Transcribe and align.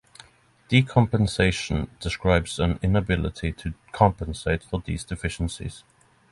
Decompensation 0.71 1.87
describes 1.99 2.57
an 2.57 2.79
inability 2.81 3.51
to 3.51 3.75
compensate 3.91 4.63
for 4.63 4.81
these 4.83 5.03
deficiencies. 5.03 5.83